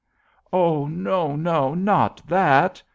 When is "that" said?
2.27-2.81